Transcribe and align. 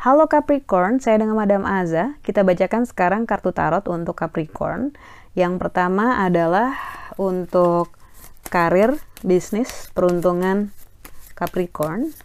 Halo 0.00 0.32
Capricorn, 0.32 0.96
saya 0.96 1.20
dengan 1.20 1.36
Madam 1.36 1.68
Aza. 1.68 2.16
Kita 2.24 2.40
bacakan 2.40 2.88
sekarang 2.88 3.28
kartu 3.28 3.52
tarot 3.52 3.84
untuk 3.86 4.16
Capricorn. 4.16 4.96
Yang 5.36 5.60
pertama 5.60 6.24
adalah 6.24 6.72
untuk 7.20 7.92
karir, 8.48 8.96
bisnis, 9.20 9.92
peruntungan 9.92 10.72
Capricorn. 11.36 12.16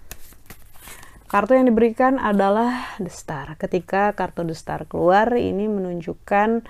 Kartu 1.27 1.59
yang 1.59 1.67
diberikan 1.67 2.15
adalah 2.15 2.95
The 2.95 3.11
Star. 3.11 3.59
Ketika 3.59 4.15
kartu 4.15 4.47
The 4.47 4.55
Star 4.55 4.87
keluar, 4.87 5.35
ini 5.35 5.67
menunjukkan 5.67 6.63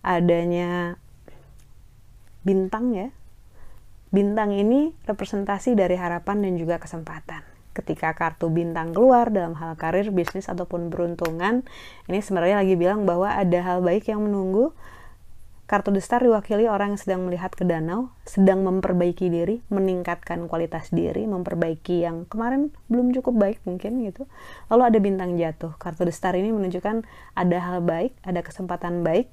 adanya 0.00 0.96
bintang 2.48 2.96
ya. 2.96 3.12
Bintang 4.08 4.56
ini 4.56 4.96
representasi 5.04 5.76
dari 5.76 6.00
harapan 6.00 6.40
dan 6.40 6.56
juga 6.56 6.80
kesempatan 6.80 7.44
ketika 7.78 8.10
kartu 8.18 8.50
bintang 8.50 8.90
keluar 8.90 9.30
dalam 9.30 9.54
hal 9.54 9.78
karir, 9.78 10.10
bisnis 10.10 10.50
ataupun 10.50 10.90
beruntungan, 10.90 11.62
ini 12.10 12.18
sebenarnya 12.18 12.58
lagi 12.58 12.74
bilang 12.74 13.06
bahwa 13.06 13.30
ada 13.30 13.62
hal 13.62 13.78
baik 13.86 14.10
yang 14.10 14.26
menunggu. 14.26 14.74
Kartu 15.68 15.92
The 15.92 16.00
Star 16.00 16.24
diwakili 16.24 16.64
orang 16.64 16.96
yang 16.96 17.00
sedang 17.00 17.20
melihat 17.28 17.52
ke 17.52 17.60
danau, 17.60 18.08
sedang 18.24 18.64
memperbaiki 18.64 19.28
diri, 19.28 19.60
meningkatkan 19.68 20.48
kualitas 20.48 20.88
diri, 20.88 21.28
memperbaiki 21.28 22.08
yang 22.08 22.24
kemarin 22.24 22.72
belum 22.88 23.12
cukup 23.12 23.36
baik 23.36 23.58
mungkin 23.68 24.00
gitu. 24.08 24.24
Lalu 24.72 24.82
ada 24.88 24.98
bintang 24.98 25.36
jatuh. 25.36 25.76
Kartu 25.76 26.08
The 26.08 26.14
Star 26.16 26.40
ini 26.40 26.56
menunjukkan 26.56 27.04
ada 27.36 27.58
hal 27.60 27.84
baik, 27.84 28.16
ada 28.24 28.40
kesempatan 28.40 29.04
baik 29.04 29.28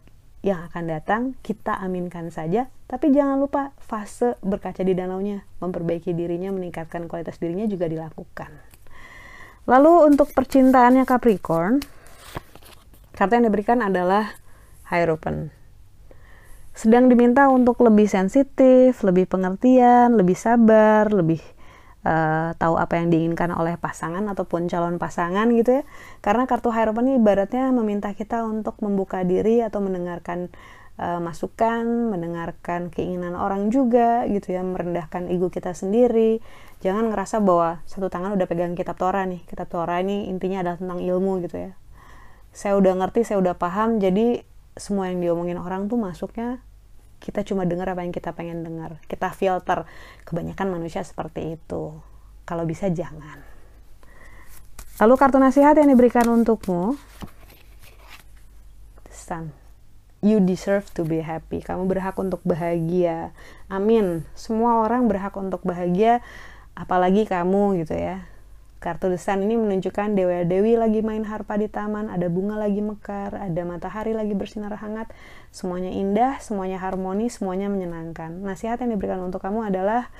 yang 0.45 0.69
akan 0.69 0.85
datang, 0.85 1.21
kita 1.41 1.73
aminkan 1.81 2.29
saja, 2.29 2.69
tapi 2.85 3.09
jangan 3.09 3.41
lupa 3.41 3.73
fase 3.81 4.37
berkaca 4.45 4.85
di 4.85 4.93
danaunya, 4.93 5.41
memperbaiki 5.57 6.13
dirinya, 6.13 6.53
meningkatkan 6.53 7.09
kualitas 7.09 7.41
dirinya 7.41 7.65
juga 7.65 7.89
dilakukan. 7.89 8.53
Lalu 9.65 10.05
untuk 10.05 10.29
percintaannya 10.37 11.09
Capricorn, 11.09 11.81
kartu 13.17 13.41
yang 13.41 13.49
diberikan 13.49 13.81
adalah 13.81 14.37
Hierophant. 14.85 15.49
Sedang 16.77 17.09
diminta 17.09 17.49
untuk 17.49 17.81
lebih 17.81 18.05
sensitif, 18.05 19.01
lebih 19.01 19.25
pengertian, 19.25 20.13
lebih 20.13 20.37
sabar, 20.37 21.09
lebih 21.09 21.41
uh, 22.05 22.53
tahu 22.55 22.77
apa 22.77 23.01
yang 23.01 23.09
diinginkan 23.09 23.51
oleh 23.51 23.75
pasangan 23.81 24.23
ataupun 24.29 24.69
calon 24.69 25.01
pasangan 25.01 25.49
gitu 25.51 25.81
ya. 25.81 25.83
Karena 26.21 26.45
kartu 26.45 26.69
Hierophant 26.69 27.09
ini 27.09 27.17
ibaratnya 27.17 27.73
meminta 27.73 28.13
kita 28.13 28.45
untuk 28.45 28.77
membuka 28.79 29.25
diri 29.25 29.65
atau 29.65 29.81
mendengarkan 29.81 30.53
uh, 31.01 31.19
masukan 31.19 31.83
mendengarkan 32.13 32.93
keinginan 32.93 33.33
orang 33.35 33.73
juga 33.73 34.23
gitu 34.29 34.55
ya 34.55 34.61
merendahkan 34.61 35.27
ego 35.27 35.49
kita 35.49 35.73
sendiri. 35.73 36.39
Jangan 36.85 37.09
ngerasa 37.09 37.41
bahwa 37.41 37.81
satu 37.89 38.13
tangan 38.13 38.37
udah 38.37 38.45
pegang 38.45 38.77
kitab 38.77 38.95
Torah 39.01 39.25
nih. 39.25 39.41
Kitab 39.49 39.67
Torah 39.73 39.99
ini 39.99 40.29
intinya 40.29 40.61
adalah 40.61 40.77
tentang 40.77 41.01
ilmu 41.01 41.41
gitu 41.43 41.57
ya. 41.57 41.71
Saya 42.55 42.79
udah 42.79 42.93
ngerti 43.03 43.27
saya 43.27 43.41
udah 43.41 43.57
paham 43.57 43.99
jadi 43.99 44.45
semua 44.75 45.07
yang 45.11 45.23
diomongin 45.23 45.59
orang 45.59 45.87
tuh 45.87 45.99
masuknya 45.99 46.59
kita 47.19 47.41
cuma 47.47 47.65
dengar 47.65 47.89
apa 47.91 48.01
yang 48.05 48.13
kita 48.13 48.31
pengen 48.35 48.61
dengar 48.63 49.01
kita 49.09 49.31
filter. 49.33 49.83
Kebanyakan 50.27 50.67
manusia 50.71 51.01
seperti 51.01 51.57
itu. 51.57 51.95
Kalau 52.45 52.63
bisa 52.63 52.87
jangan. 52.91 53.41
Lalu 55.01 55.13
kartu 55.19 55.37
nasihat 55.41 55.75
yang 55.75 55.89
diberikan 55.89 56.27
untukmu. 56.29 56.95
Sun 59.11 59.51
you 60.25 60.41
deserve 60.41 60.89
to 60.97 61.05
be 61.05 61.21
happy. 61.21 61.61
Kamu 61.61 61.85
berhak 61.85 62.17
untuk 62.17 62.41
bahagia. 62.41 63.29
Amin. 63.69 64.25
Semua 64.33 64.81
orang 64.81 65.05
berhak 65.05 65.37
untuk 65.37 65.61
bahagia 65.61 66.25
apalagi 66.75 67.23
kamu 67.23 67.87
gitu 67.87 67.95
ya 67.95 68.27
Kartu 68.83 69.09
desain 69.09 69.41
ini 69.41 69.57
menunjukkan 69.57 70.13
dewa-dewi 70.13 70.77
lagi 70.77 71.01
main 71.01 71.25
harpa 71.25 71.57
di 71.57 71.65
taman, 71.65 72.11
ada 72.11 72.29
bunga 72.29 72.59
lagi 72.59 72.83
mekar, 72.83 73.33
ada 73.33 73.61
matahari 73.65 74.13
lagi 74.13 74.37
bersinar 74.37 74.75
hangat. 74.77 75.09
Semuanya 75.49 75.89
indah, 75.89 76.37
semuanya 76.43 76.77
harmoni, 76.77 77.31
semuanya 77.31 77.71
menyenangkan. 77.71 78.35
Nasihat 78.45 78.77
yang 78.83 78.93
diberikan 78.93 79.23
untuk 79.25 79.41
kamu 79.41 79.73
adalah 79.73 80.13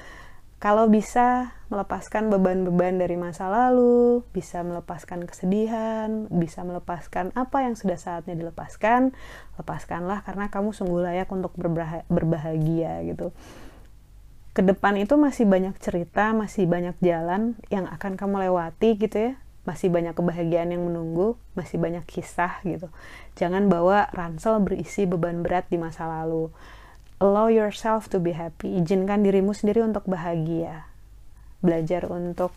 kalau 0.56 0.90
bisa 0.90 1.54
melepaskan 1.68 2.32
beban-beban 2.32 2.98
dari 2.98 3.20
masa 3.20 3.52
lalu, 3.52 4.24
bisa 4.34 4.64
melepaskan 4.66 5.28
kesedihan, 5.28 6.26
bisa 6.32 6.64
melepaskan 6.64 7.36
apa 7.38 7.68
yang 7.68 7.76
sudah 7.78 8.00
saatnya 8.00 8.34
dilepaskan, 8.34 9.14
lepaskanlah 9.62 10.24
karena 10.26 10.50
kamu 10.50 10.74
sungguh 10.74 11.06
layak 11.06 11.30
untuk 11.30 11.54
berbahagia 12.10 13.04
gitu 13.04 13.36
ke 14.56 14.64
depan 14.64 14.96
itu 14.96 15.20
masih 15.20 15.44
banyak 15.44 15.76
cerita, 15.84 16.32
masih 16.32 16.64
banyak 16.64 16.96
jalan 17.04 17.60
yang 17.68 17.92
akan 17.92 18.16
kamu 18.16 18.48
lewati 18.48 18.96
gitu 18.96 19.18
ya. 19.20 19.34
Masih 19.68 19.92
banyak 19.92 20.16
kebahagiaan 20.16 20.72
yang 20.72 20.88
menunggu, 20.88 21.36
masih 21.60 21.76
banyak 21.76 22.08
kisah 22.08 22.64
gitu. 22.64 22.88
Jangan 23.36 23.68
bawa 23.68 24.08
ransel 24.16 24.64
berisi 24.64 25.04
beban 25.04 25.44
berat 25.44 25.68
di 25.68 25.76
masa 25.76 26.08
lalu. 26.08 26.56
Allow 27.20 27.52
yourself 27.52 28.08
to 28.08 28.24
be 28.24 28.32
happy. 28.32 28.80
Izinkan 28.80 29.28
dirimu 29.28 29.52
sendiri 29.52 29.84
untuk 29.84 30.08
bahagia. 30.08 30.88
Belajar 31.60 32.08
untuk 32.08 32.56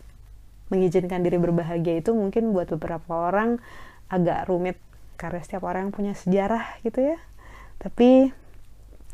mengizinkan 0.71 1.19
diri 1.19 1.35
berbahagia 1.35 1.99
itu 1.99 2.15
mungkin 2.15 2.55
buat 2.55 2.71
beberapa 2.79 3.27
orang 3.27 3.59
agak 4.07 4.47
rumit 4.47 4.79
karena 5.19 5.43
setiap 5.43 5.67
orang 5.67 5.91
punya 5.91 6.15
sejarah 6.15 6.79
gitu 6.85 7.03
ya. 7.03 7.19
Tapi 7.81 8.31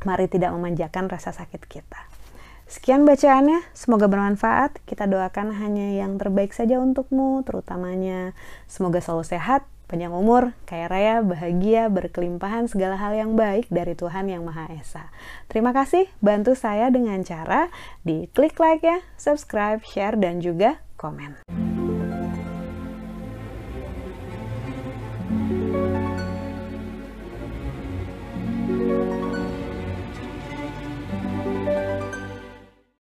mari 0.06 0.26
tidak 0.30 0.54
memanjakan 0.54 1.10
rasa 1.10 1.34
sakit 1.34 1.64
kita. 1.66 2.25
Sekian 2.66 3.06
bacaannya, 3.06 3.62
semoga 3.78 4.10
bermanfaat. 4.10 4.82
Kita 4.90 5.06
doakan 5.06 5.54
hanya 5.54 6.02
yang 6.02 6.18
terbaik 6.18 6.50
saja 6.50 6.82
untukmu, 6.82 7.46
terutamanya 7.46 8.34
semoga 8.66 8.98
selalu 8.98 9.22
sehat, 9.22 9.70
panjang 9.86 10.10
umur, 10.10 10.58
kaya 10.66 10.90
raya, 10.90 11.16
bahagia, 11.22 11.94
berkelimpahan 11.94 12.66
segala 12.66 12.98
hal 12.98 13.14
yang 13.14 13.38
baik 13.38 13.70
dari 13.70 13.94
Tuhan 13.94 14.34
Yang 14.34 14.44
Maha 14.50 14.66
Esa. 14.74 15.14
Terima 15.46 15.78
kasih, 15.78 16.10
bantu 16.26 16.58
saya 16.58 16.90
dengan 16.90 17.22
cara 17.22 17.70
di 18.02 18.26
klik 18.34 18.58
like 18.58 18.82
ya, 18.82 19.06
subscribe, 19.14 19.86
share, 19.86 20.18
dan 20.18 20.42
juga 20.42 20.82
komen. 20.98 21.55